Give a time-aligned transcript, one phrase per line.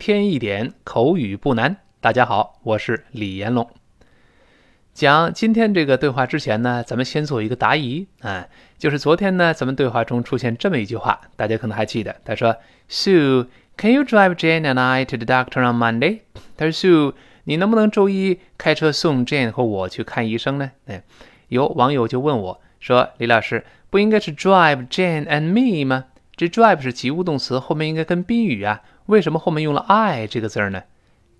[0.00, 1.76] 添一点口语不难。
[2.00, 3.68] 大家好，我是李延龙。
[4.94, 12.56] 讲今天这个对话之前呢，咱们先做一个答疑啊，就是昨天呢，咱们对话中出现这么一句话，大家可能还记得，他说
[12.88, 13.46] ：“Sue,
[13.76, 16.20] can you drive Jane and I to the doctor on Monday？”
[16.56, 17.12] 他说：“Sue，
[17.44, 21.02] 你能不能周一开车送 Jane 和我去看医生呢？”哎，
[21.48, 26.06] 有网友就问我说：“李老师，不应该是 drive Jane and me 吗？
[26.34, 30.84] 这 drive 是及物动词，后面应该跟宾语啊。”为什么后面用了 I 这个字儿呢？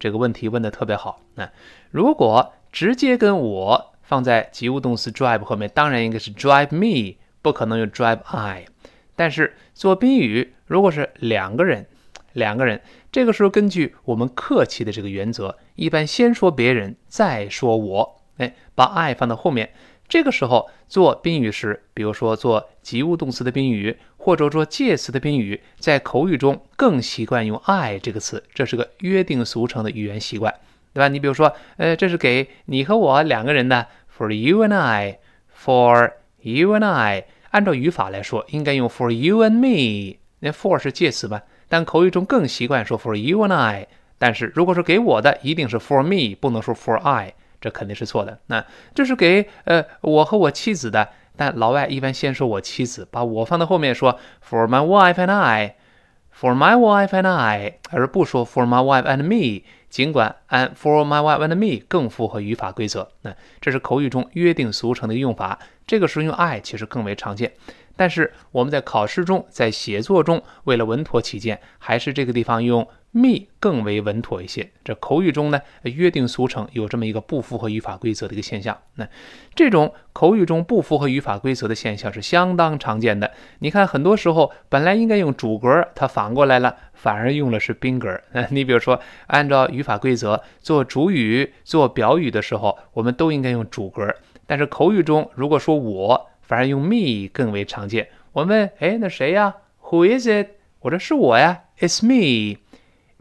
[0.01, 1.21] 这个问题问的特别好。
[1.37, 1.49] 那
[1.93, 8.67] 如果直接跟我放在及物动词 drive 后面，当然应该是 drive me，不可能用 drive I。
[9.15, 11.87] 但是做宾语，如果是两个人，
[12.33, 18.21] 两个人，这个时候根据我们客气的这个原则，一般先说别人，再说我。
[18.39, 19.73] 哎，把 I 放到后面。
[20.09, 30.53] 这个时候做宾语时，比如说做及物动词的宾语，或者说介词的宾语，在口语中更习惯用 I 这个词，这是个约定俗成的语言习惯，
[30.93, 31.09] 对吧？
[31.09, 41.41] 你比如说，呃，这是给你和我两个人的，For you and I，For you and I，按照语法来说，应该用 For you and me，那 For 是介词嘛？
[41.69, 47.33] 但口语中更习惯说 For you and I，但是如果说给我的，一定是 For me，不能说 For I。
[47.61, 48.39] 这肯定是错的。
[48.47, 51.11] 那这是给呃我和我妻子的，
[51.41, 59.65] 但老外一般先说我妻子，把我放到后面说 for my wife and I，for my wife and I，而不说 for my wife and me。
[59.89, 65.59] 尽管按 for my wife and me 更符合语法规则，那这是口语中约定俗成的用法。
[65.87, 67.55] 这个时候用 I 其实更为常见。
[67.97, 74.71] 但是我们在考试中，在写作中，为了稳妥起见，还是这个地方用 me 更为稳妥一些。
[74.85, 78.79] 这口语中呢，约定俗成有这么一个不符合语法规则的一个现象。
[78.95, 79.09] 那
[79.55, 83.31] 这种口语中不符合语法规则的现象是相当常见的。
[83.59, 88.21] 你看，很多时候本来应该用主格，它反过来了，反而用了是宾格。
[88.51, 94.15] 你比如说，按照语法规则做主语、做表语的时候，我们都应该用主格。
[94.47, 96.27] 但是口语中，如果说我。
[96.51, 98.09] 反而用 me 更为常见。
[98.33, 99.55] 我问，哎，那谁呀
[99.85, 100.49] ？Who is it？
[100.81, 102.59] 我说是我呀，It's me。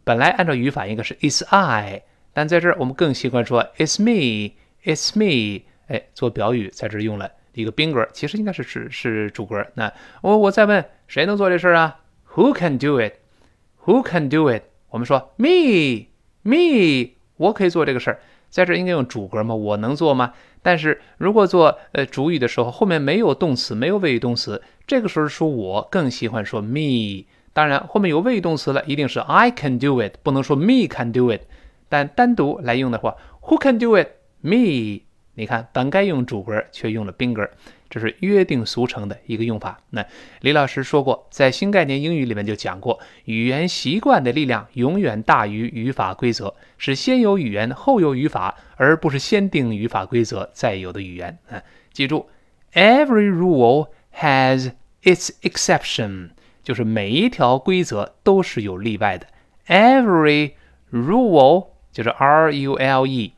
[0.10, 2.02] 本来按照语法应该是 It's I，
[2.34, 5.66] 但在这儿我们更习惯说 It's me，It's me。
[5.86, 9.64] 哎，做表语在这儿用了一个宾格，其实应该是是是主格。
[9.76, 12.00] 那我我再问，谁能做这事儿啊
[12.34, 14.64] ？Who can do it？Who can do it？
[14.90, 18.20] 我们说 me，me，我可以做这个事儿。
[18.50, 19.54] 在这儿应该用主格吗？
[19.54, 20.34] 我能做吗？
[20.64, 27.26] 但是如果做呃主语的时候，后面没有动词，没有谓语动词，这个时候说我更喜欢说 me。
[27.60, 31.42] 当然后面有谓语动词了，一定是 I can do it，不能说 me can do it。
[31.90, 35.02] 但单独来用的话，Who can do it？Me。
[35.34, 37.50] 你看，本该用主格，却用了宾格。
[37.90, 39.82] 这是约定俗成的一个用法。
[39.90, 40.06] 那
[40.40, 51.38] 李老师说过，在新概念英语里面就讲过，语言习惯的力量永远大于语法规则，是先有语言后有语法，而不是先定语法规则再有的语言。
[51.50, 51.62] 啊，
[51.92, 52.30] 记住
[52.72, 54.72] ，every rule has
[55.04, 56.30] its exception，
[56.69, 59.27] 就是每一条规则都是有例外的。
[59.67, 60.53] every
[60.93, 63.33] rule 就是 R U L E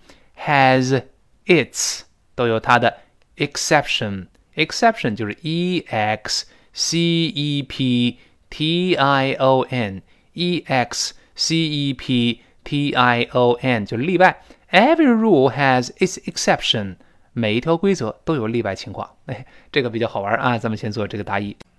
[0.44, 1.02] has
[1.46, 2.02] its
[2.34, 2.98] 都有它的
[3.36, 12.40] exception。exception 就是 e x c e p t i o n，e x c e p
[12.64, 14.42] t i o n 就是例外。
[14.70, 16.96] Every rule has its exception，
[17.32, 19.10] 每一条规则都有例外情况。
[19.26, 21.56] 哎，这个比较好玩啊，咱们先做这个答疑。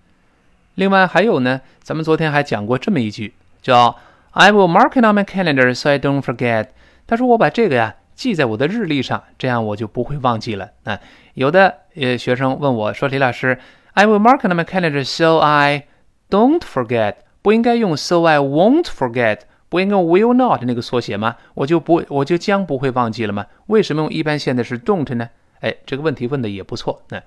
[0.75, 3.97] 另外还有呢，咱们昨天还讲过这么一句，叫
[4.31, 6.69] I will mark it on my calendar so I don't forget。
[7.07, 7.97] 他说我把这个呀。
[8.15, 10.69] 记在我的日历上，这样我就不会忘记了。
[10.85, 11.01] 啊，
[11.35, 13.59] 有的呃学生问我说：“李老师
[13.95, 15.87] ，I will mark it on my calendar so I
[16.29, 17.15] don't forget。
[17.41, 19.39] 不应该用 so I won't forget，
[19.71, 21.37] 不应该用 will not 那个缩写吗？
[21.55, 23.47] 我就不我就将不会忘记了吗？
[23.67, 25.31] 为什么用一般现在时 don't 呢？
[25.61, 27.03] 哎，这个问题问的也不错。
[27.09, 27.21] 那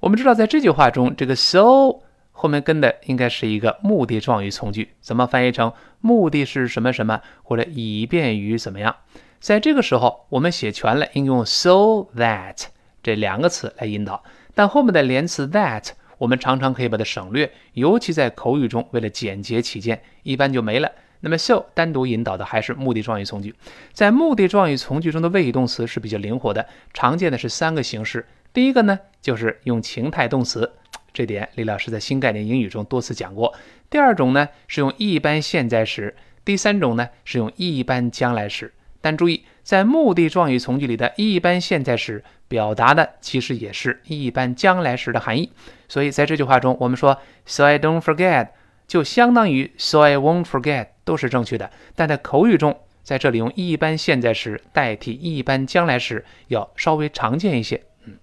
[0.00, 2.00] 我们知道，在这句话中，这个 so
[2.42, 8.96] 后面跟的应该是一个目的状语从句，怎么翻译成目的是什么什么，或者以便于怎么样？
[9.38, 12.64] 在这个时候，我们写全了，应用 so that
[13.00, 14.24] 这两个词来引导。
[14.56, 20.90] 但后面的连词 that，我们常常可以把它省略，尤其在口语中，为了简洁起见，一般就没了。
[21.20, 23.54] 那么 so 单独引导的还是目的状语从句。
[23.92, 28.26] 在目的状语从句中的谓语动词是比较灵活的，常见的是三个形式。
[28.52, 30.72] 第一个呢，就是用情态动词，
[31.12, 33.52] 这点李老师在新概念英语中多次讲过。
[33.90, 36.14] 第二种呢，是用一般现在时。
[36.44, 38.72] 第三种呢，是用一般将来时。
[39.00, 45.52] 但注意，在目的状语从句里的一般现在时表达的其实也是一般将来时的含义。
[45.88, 48.48] 所以在这句话中，我们说 “so I don't forget”，
[48.86, 57.82] 就相当于 so I won't forget 都是正确的，但在口语中，在这里用一般现在时代替一般将来时要稍微常见一些。
[58.04, 58.14] 嗯，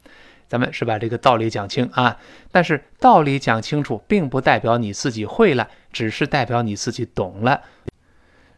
[0.50, 2.18] 咱们是把这个道理讲清啊，
[2.52, 7.62] 但是道理讲清楚，并不代表你自己会了，只是代表你自己懂了。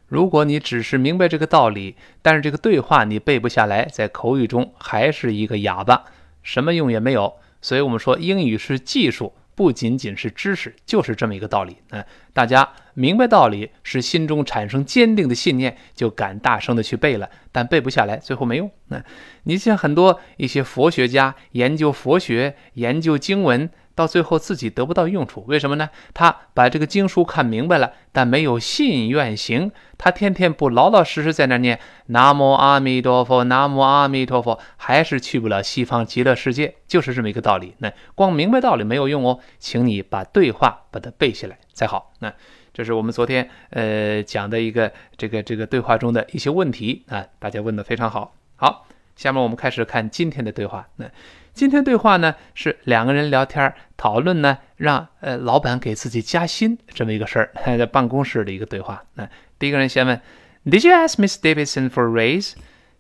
[0.08, 6.06] 如果你只是明白这个道理，但是这个对话你背不下来，在口语中还是一个哑巴，
[6.42, 7.36] 什么用也没有。
[7.62, 9.34] 所以我们说，英语是技术。
[9.56, 11.78] 不仅仅是知识，就是这么一个道理。
[11.90, 12.04] 嗯，
[12.34, 17.30] 大家明白道理，是心中产生坚定的信念，就敢大声的去背了。
[17.52, 18.72] 但背不下来，最后没用。
[18.88, 19.04] 那
[19.44, 23.70] 你像很多一些佛学家研究佛学、研究经文。
[23.96, 25.90] 到最后自己得不到用处，为什么呢？
[26.14, 29.72] 他把这个经书看明白了，但没有信愿行。
[29.98, 37.76] 他天天不老老实实在那念南无阿弥陀佛，南无阿弥陀佛，还是去不了西方极乐世界，就是这么一个道理。
[37.80, 42.14] 那光明白道理没有用哦，请你把对话把它背下来才好。
[42.20, 42.34] 那
[42.74, 48.34] 这是我们昨天呃讲的一个这个这个对话中的一些问题啊，大家问的非常好。
[48.56, 48.88] 好，
[49.22, 50.88] 下面我们开始看今天的对话。
[50.96, 51.06] 那。
[51.54, 59.04] 今天对话呢是两个人聊天讨论呢，让呃老板给自己加薪这么一个事儿，在办公室的一个对话。
[59.16, 59.30] 那
[59.60, 60.20] 第一个人先问
[60.66, 62.54] ：Did you ask Miss Davidson for raise？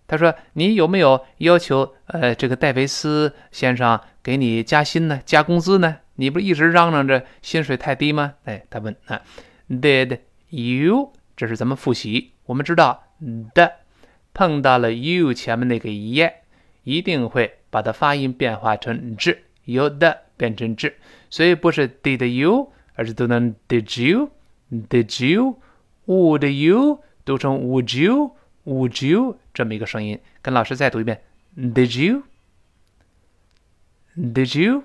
[0.06, 5.21] 他说：“你有没有要求呃这个戴维斯先生给你加薪呢？
[5.25, 6.00] 加工资呢？
[6.15, 9.21] 你不是一直嚷嚷着薪水太低吗？”哎，他问啊
[9.69, 10.19] ：Did
[10.50, 11.13] you？
[11.38, 13.01] 这是咱们复习，我们知道
[13.53, 13.71] 的
[14.33, 16.30] 碰到了 you 前面那个 e，
[16.83, 17.57] 一定会。
[17.72, 20.94] 把它发音变化成 z，有的变成 z，
[21.30, 30.19] 所以不是 did you，而是读成 did you，did you，would you 读成 would you，would you 这么一个声音。
[30.42, 31.22] 跟老师再读一遍
[31.56, 32.06] ，did
[34.18, 34.83] you，did you，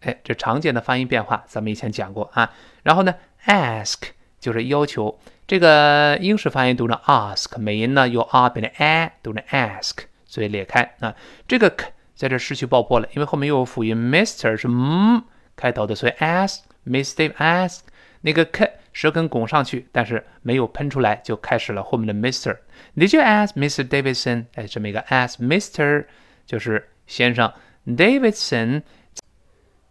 [0.00, 2.54] 哎，这常见的发音变化，咱们以前讲过啊。
[2.82, 3.98] 然后呢，ask
[4.40, 9.98] 就是要求，这个英式发音读成 ask，美音呢由 r 变成 a，读成 ask。
[10.24, 11.14] 所以裂开啊，
[11.46, 15.20] 这个 k 在这失去爆破了，因为后面又有辅音 Mister 是 m
[15.54, 17.32] 开头的，所以 ask Mr.
[17.34, 17.78] ask
[18.22, 22.56] 那个 k 舌根拱上去，但是没有喷出来，就开始了后面的 Mister。
[22.96, 23.86] Did you ask Mr.
[23.86, 24.46] Davidson？
[24.54, 26.06] 哎，这么一个 ask Mr
[26.44, 27.50] 就是先生
[27.86, 28.82] ，Davidson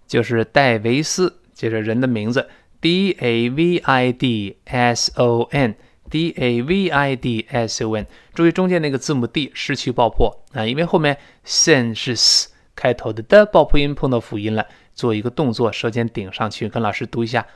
[0.05, 2.49] 就是戴维斯，接着人的名字
[2.85, 5.75] D A V I D S O N。
[6.07, 8.05] D A V I D S O N，
[8.35, 17.47] 注意中间那个字母 D 失去爆破啊，因为后面 sen 是 s 开头的的爆破音碰到辅音了，做一个动作，舌尖顶上去，跟老师读一下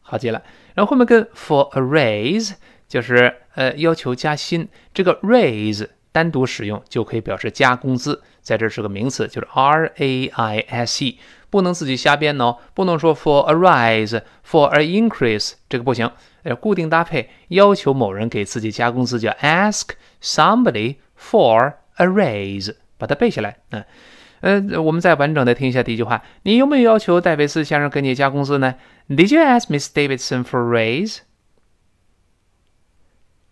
[0.00, 0.42] 好记了。
[0.74, 2.54] 然后后面跟 for a raise
[2.88, 11.20] 就是呃要求加薪，这个 raise 单独使用就可以表示加工资，在这是个名词，就是 R A I S E。
[11.48, 16.10] 不能自己瞎编哦，不能说 for a rise，for an increase，这个不行。
[16.42, 23.58] 呃，固定搭配，要求某人给自己加工资，叫 ask somebody for a raise，把它背下来。
[23.70, 23.84] 嗯，
[24.40, 28.74] 呃，我们再完整的听一下第一句话：你有没有要求戴维斯先生给你加工资呢
[29.08, 31.20] ？Did you ask Miss Davidson for a raise？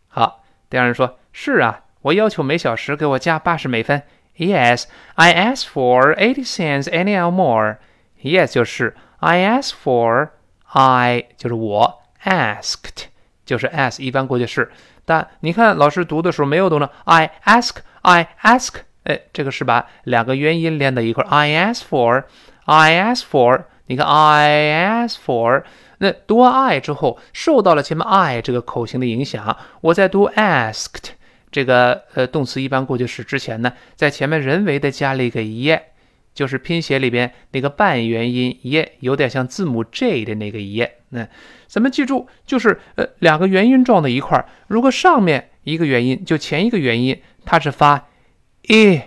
[0.08, 4.00] 好，第二人说：是啊，我要求每小时给我加八十美分。
[4.36, 4.84] Yes,
[5.16, 7.78] I ask for eighty cents an hour more.
[8.22, 10.28] Yes 就是 I ask for
[10.66, 13.06] I 就是我 asked
[13.44, 14.70] 就是 ask 一般过去式，
[15.04, 16.88] 但你看老师读的时候没有读呢。
[17.06, 21.24] I ask I ask 哎，这个是把两个元音连在一块。
[21.28, 22.22] I ask for
[22.66, 25.64] I ask for 你看 I ask for
[25.98, 31.10] 那读完 I 之后受到了前面 I 这个口型的影响，我在读 asked
[31.56, 35.80] 这个呃动词一般过去式之前呢，在前面人为的加了一个 ye。
[36.34, 40.98] 就是拼写里边那个半元音 e，，有点像字母 J 的那个耶。
[41.08, 41.26] 那
[41.66, 48.08] 咱们记住，就是呃两个元音撞到一块儿，如果上面一个元音就前一个元音它是发
[48.68, 49.00] e，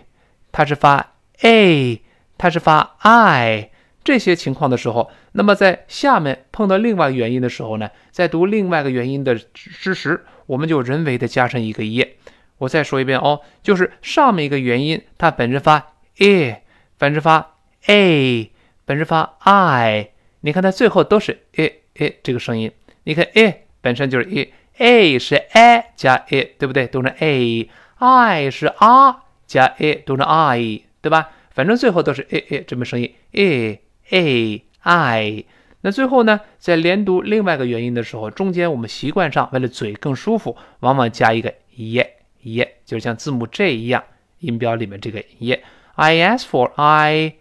[0.51, 2.01] 它是发 a，
[2.35, 3.69] 它是发 i
[4.03, 12.15] 这些情况的时候，那么在下面碰到另外元音的时候呢，在读另外一个元音的之时，我们就人为的加上一个 e。
[12.59, 16.55] 我再说一遍哦，就是上面一个元音它本身发 e。
[16.97, 18.51] 本身发 a，
[18.83, 20.09] 本身发 i，
[20.41, 22.69] 你看它最后都是 a a 这个声音。
[23.05, 26.87] 你看 a 本身就是 a，a 是 a 加 a，对不对？
[26.87, 29.15] 读成 a，i 是 r
[29.47, 31.29] 加 a，读成 i，对吧？
[31.51, 35.45] 反正最后都是 a a 这么声音 a a i。
[35.79, 42.05] 那最后呢，在连读另外一个元音的时候，中间我们习惯上为了嘴更舒服，往往加一个 ye
[42.43, 44.03] ye，就像字母 j 一样，
[44.39, 45.59] 音标里面这个 ye。
[45.95, 47.35] I ask for I，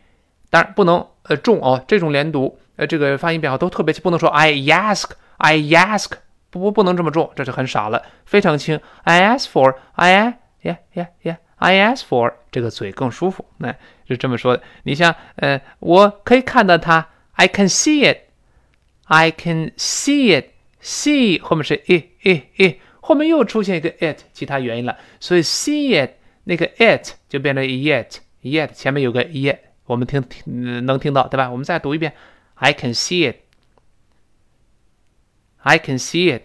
[0.50, 6.10] 当然不能呃重哦，这种连读呃这个发音变化都特别轻，不能说 I ask I ask，
[6.50, 8.80] 不不不能这么重，这就很傻了，非常轻。
[9.04, 13.74] I ask for I yeah yeah yeah I ask for 这个嘴更舒服，那
[14.06, 14.62] 是这么说的。
[14.82, 26.10] 你像呃，我可以看到它，I can see it，I can see it，see 后面是 e e e 后面又出现一个 it，其他原因了，所以 see it
[26.44, 28.18] 那个 it 就变成 yet。
[28.42, 31.50] yet 前面有个 yet，我们听听能听到对吧？
[31.50, 32.12] 我们再读一遍
[32.56, 33.32] ，I can see
[35.62, 36.42] it，I can see it，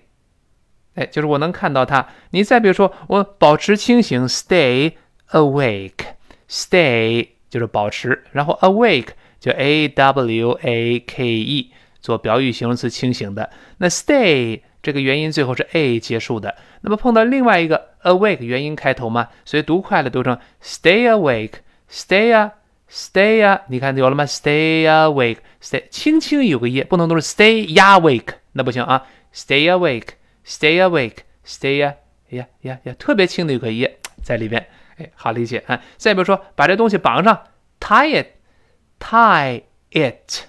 [0.96, 2.08] 哎，就是我能看到它。
[2.30, 4.94] 你再比如说，我保持清醒，stay
[5.32, 9.10] awake，stay 就是保持，然后 awake
[9.42, 13.50] 就 a w a k e 做表语形容词，清醒的。
[13.80, 21.54] 那 stay 这个元音最后是 a 结束的，那么碰到另外一个 awake 元音开头嘛，所以读快了读成 stay awake。
[21.90, 22.52] Stay 啊
[22.90, 29.06] ，Stay 啊，你看有了吗？Stay awake，Stay 轻轻有个音，不能都是 Stay awake，那不行啊。
[29.34, 31.94] Stay awake，Stay awake，Stay 呀
[32.30, 33.88] 呀呀呀，特别轻的有个音
[34.24, 34.66] 在里边，
[34.98, 35.80] 哎，好理解啊。
[35.98, 37.44] 再比如说，把这东西绑上
[37.80, 39.62] ，Tie it，Tie
[39.92, 40.46] it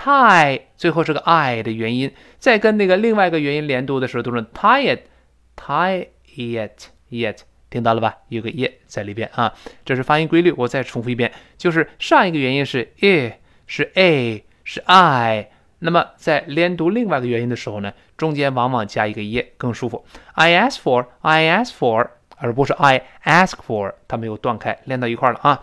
[0.00, 7.42] it，Tie 最后是个 i 的元音，再跟那个另外一个元音连读的时候，都是 Tie it，Tie it，it。
[7.68, 8.16] 听到了吧？
[8.28, 9.54] 有个 e 在里边啊，
[9.84, 10.50] 这是发音规律。
[10.56, 13.32] 我再重复一遍，就是上一个元音是 e，
[13.66, 15.48] 是 a，是 i。
[15.78, 20.04] 那么在连读另外一个元音的时候呢，中间往往加一个 e 更舒服。
[20.32, 25.62] I ask for，I ask for，而不是 I ask for，它没有断开，连到一块了啊。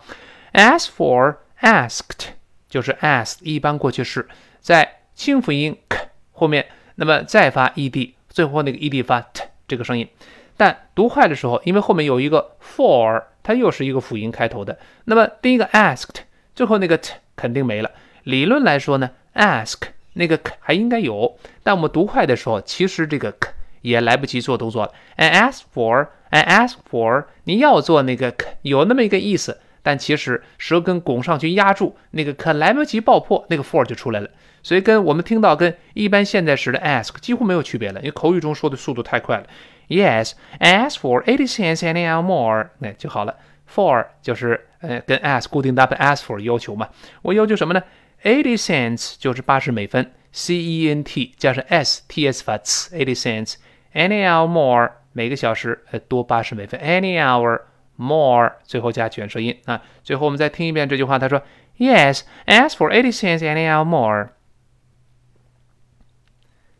[0.54, 2.28] Ask for，asked，
[2.68, 4.28] 就是 ask 一般过去式，
[4.60, 10.08] 在清辅音 k 后面，那么再发 ed，最后那个 ed 发 t 这个声音。
[10.56, 14.76] 但读快的时候，因为后面有一个 for，它又是一个辅音开头的。
[15.04, 16.16] 那么第一个 asked，
[16.54, 17.90] 最后那个 t 肯定没了。
[18.24, 19.76] 理论来说呢，ask
[20.14, 23.50] 那个 k 还应该有，但我们读快的时候，其实这个 k
[23.82, 24.92] 也来不及做动作了。
[25.14, 34.28] I ask for，I ask for，你要做那个 k 有那么一个意思，但其实舌根拱上去压住那个可来不及爆破，那个 for 就出来了。
[34.62, 39.46] 所以跟我们听到跟一般现在时的 ask 几乎没有区别了，因为口语中说的速度太快了。
[39.88, 43.34] Yes, ask for eighty cents an hour more，那就好了。
[43.74, 46.90] For 就是呃跟 ask 固定搭配 ask for 要求嘛。
[47.22, 47.82] 我要求什么呢
[48.22, 57.18] ？Eighty cents 就是八十美分，C E N T 加上 S T S 发 eighty cents，any hour more 每个小时呃多八十美分，any
[57.18, 57.62] hour
[57.98, 59.82] more 最后加卷舌音啊。
[60.02, 61.42] 最后我们再听一遍这句话，他说
[61.76, 64.30] ：“Yes, as for eighty cents an hour more。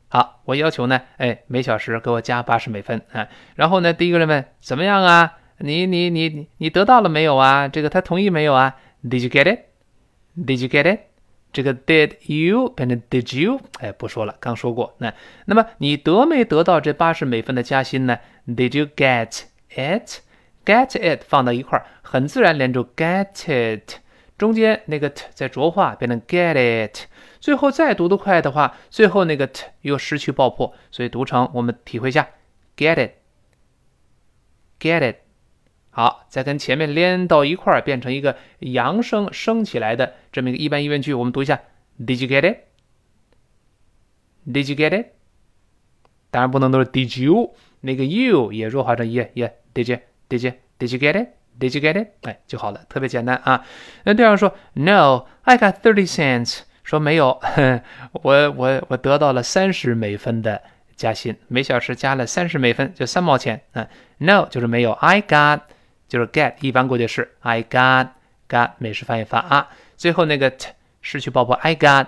[0.09, 3.29] 好，我要求呢，哎，每小时给我加八十美分啊。
[3.57, 5.35] 然后呢，第一个人问怎么样啊？
[5.59, 7.69] 你你你你你得到了没有啊？
[7.69, 9.65] 这个他同意没有啊？Did you get it?
[10.37, 11.01] Did you get it?
[11.53, 13.61] 这个 Did you 变成 Did you？
[13.81, 14.95] 哎，不说了，刚说过。
[14.99, 15.13] 那
[15.47, 19.43] 那么你得没得到这八十美分的加薪呢？Did you get
[19.75, 20.21] it?
[20.69, 24.01] Get it 放到一块儿，很自然连住 get it，
[24.37, 26.53] 中间那个 t 在浊化，变成 get
[26.91, 27.07] it。
[27.41, 32.29] 最后再读得快的话，最后那个 t 又失去爆破，所以读成我们体会一下
[32.77, 32.97] ，get
[34.79, 35.17] it，get it。
[35.89, 41.63] 好，再跟前面连到一块儿，变成一个扬声升起来的这么一个一般疑问句，我们读一下
[41.99, 42.43] ，Did you get
[44.47, 45.07] it？Did you get it？
[46.31, 50.01] 当然不能都是 Did you，那个 you 也弱化成 yeah yeah did you？
[50.29, 52.09] Did you？Did you get it？Did you get it？
[52.23, 53.65] 哎，就好了，特别简单啊。
[54.05, 56.61] 那对方说，No，I got thirty cents。
[56.85, 57.39] 说没有，
[58.13, 60.63] 我我我得到了三十美分的
[60.97, 63.61] 加薪，每小时加了三十美分，就三毛钱。
[63.73, 65.61] 嗯，no 就是没有，I got
[66.09, 68.09] 就是 get 一般过去式，I got
[68.49, 69.69] got 美式发音法啊，
[69.99, 70.69] 最后那个 t
[71.03, 72.07] 失去爆破，I got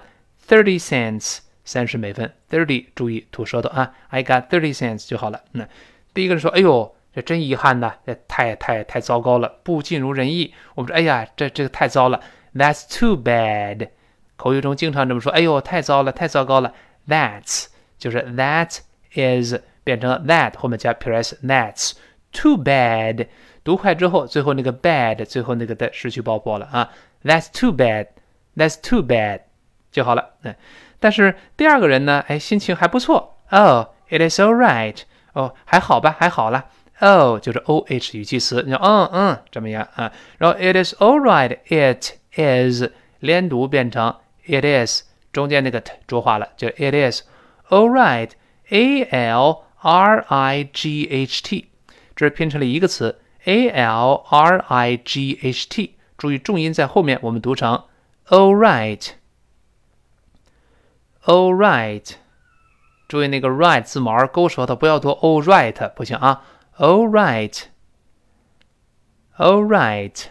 [0.49, 5.43] thirty cents 三十美分，thirty 注意吐舌头啊，I got thirty cents 就好了。
[5.53, 5.69] 那
[6.15, 10.55] 第一个人说，哎呦，这真遗憾呐，这太太太糟糕了，不尽如人意。
[10.75, 12.21] 我们说，哎呀，这这个太糟了
[12.55, 13.89] ，That's too bad。
[14.37, 16.73] 口语中经常这么说：“哎呦，太糟了，太糟糕了。”
[17.07, 17.67] That's
[17.99, 18.79] 就是 that
[19.15, 21.35] is 变成 that 后面加 ps。
[21.43, 21.93] That's
[22.33, 23.27] too bad。
[23.63, 26.91] 读快之后，最后那个 bad 最后那个的失去爆破了啊。
[27.23, 28.07] That's too bad。
[28.57, 29.41] That's too bad
[29.91, 30.31] 就好了。
[30.43, 30.55] 嗯，
[30.99, 33.37] 但是第二个人呢，哎，心情还不错。
[33.51, 34.97] Oh, it is all right。
[35.35, 36.67] 哦，还好吧，还好了。
[37.00, 40.12] Oh 就是 o h 语气词，你说嗯嗯怎么样啊？
[40.38, 42.90] 然后 it is all right。It is
[43.20, 44.16] 连读变成。
[44.46, 45.04] It is
[45.34, 47.24] 中间那个 t 浊化了，就 It is
[47.70, 48.30] all right.
[48.70, 51.68] A L R I G H T，
[52.16, 53.20] 这是拼成了一个词。
[53.44, 57.84] A L R I G H T 注意重音在后面，我们读成
[58.30, 59.14] all right，all
[61.54, 62.12] right。
[63.08, 66.42] 注意那个 right 字母 r 勾舌头，不要读 all right，不行啊
[66.81, 67.07] ，all
[69.37, 70.25] right，all right。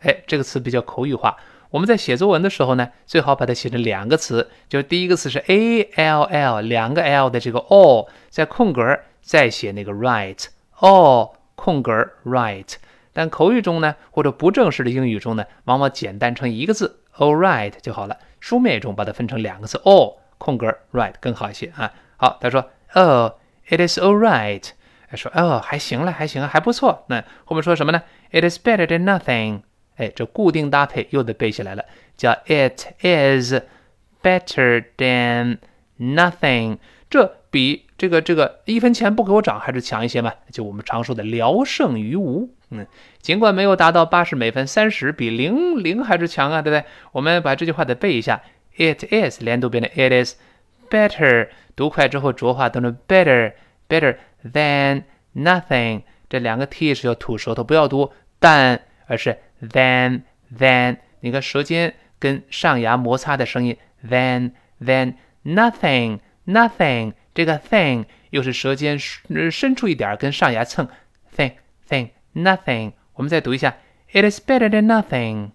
[0.00, 1.36] 哎，这个词比较口语化。
[1.70, 12.74] 我们在写作文的时候呢，最好把它写成两个词，就是第一个词是 a l l，两个 l 的这个 all，在空格再写那个 right，all 空格 right。
[13.14, 18.18] 但口语中呢，或者不正式的英语中呢，往往简单成一个字 all right 就好了。
[18.40, 21.90] 书面中把它分成两个字 all 空格 right 更好一些啊。
[22.16, 23.32] 好，他说，Oh
[23.68, 24.70] it is all right。
[25.12, 27.04] 他说哦还行了，还行，还不错。
[27.08, 28.00] 那后面说什么呢
[28.30, 29.60] ？It is better than nothing。
[29.96, 31.84] 哎，这固定搭配又得背下来了，
[32.16, 33.52] 叫 It is
[34.22, 35.58] better than
[35.98, 36.78] nothing。
[37.10, 40.32] 这比这个这个一分钱不给我涨还是强一些嘛？
[40.50, 42.48] 就我们常说的聊胜于无。
[42.70, 42.86] 嗯，
[43.20, 46.88] 尽管没有达到八十美分三十，比零零还是强啊，对不对？
[47.12, 48.40] 我们把这句话得背一下
[48.78, 50.36] ：It is 连读变成 It is
[50.88, 53.52] better，读快之后浊化都成 better
[53.91, 55.03] better than
[55.35, 56.03] nothing。
[56.29, 59.37] 这两个 t 是要吐舌头，不要读但，而是。
[59.61, 60.21] Then,
[60.55, 63.77] then，你看舌尖跟上牙摩擦的声音。
[64.05, 70.87] Then, then, nothing, nothing，这个 thing 又是舌尖伸出一点跟上牙蹭。
[71.35, 71.53] Thing,
[71.89, 72.93] thing, nothing。
[73.13, 73.77] 我们再读一下。
[74.11, 75.51] It is better than nothing.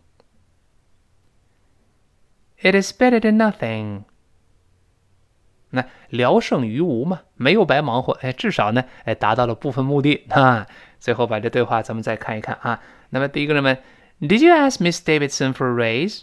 [2.58, 4.04] It is better than nothing.
[5.69, 10.65] 那聊胜于无嘛，没有白忙活，哎，至少呢，哎，达到了部分目的 啊。
[10.99, 12.81] 最后把这对话咱们再看一看啊。
[13.09, 13.77] 那么第一个人问
[14.21, 16.21] ，Did you ask Miss Davidson for a raise？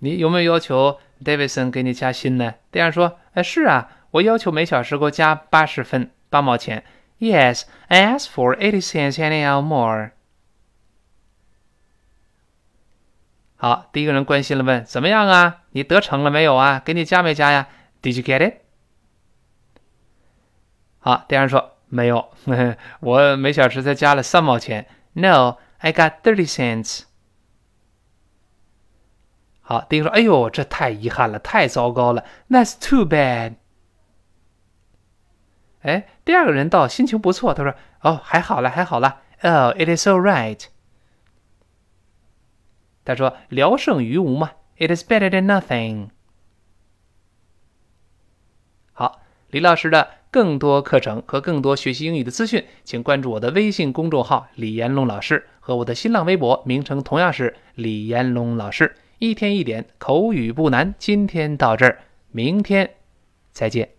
[0.00, 2.54] 你有没有要求 Davidson 给你加薪呢？
[2.70, 6.84] 对方说，哎，是啊，我要求每小时给我加八十分，八毛钱。
[7.18, 10.12] Yes, I asked for eighty cents an hour more.
[13.60, 15.62] 好，第一个人关心了，问怎么样啊？
[15.70, 16.80] 你得逞了没有啊？
[16.84, 17.66] 给你加没加呀
[18.00, 18.54] ？Did you get it？
[21.00, 22.30] 好，第二人说没有，
[23.00, 24.86] 我每小时才加了三毛钱。
[25.14, 27.02] No，I got thirty cents。
[29.60, 32.24] 好，第一个说，哎呦，这太遗憾了，太糟糕了。
[32.48, 33.56] That's too bad。
[35.82, 39.22] 哎，第二个人倒心情不错，他说，哦，还好了，还好了。
[39.42, 40.64] Oh，it is all right。
[43.08, 46.08] 他说：“聊胜于无嘛，It is better than nothing。”
[48.92, 58.94] 好，李老师的更多课程和更多学习英语的资讯，请关注我的微信公众号“李延龙老师”和我的新浪微博，名称同样是“李延龙老师”。
[59.18, 62.90] 一天一点口语不难，今天到这儿，明天
[63.52, 63.97] 再见。